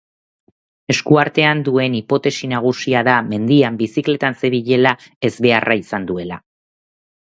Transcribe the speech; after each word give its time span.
Esku-artean 0.93 1.61
duen 1.67 1.99
hipotesi 1.99 2.51
nagusia 2.55 3.05
da 3.11 3.19
mendian 3.29 3.81
bizikletan 3.85 4.43
zebilela 4.45 4.99
ezbeharra 5.33 5.83
izan 5.87 6.13
duela. 6.13 6.47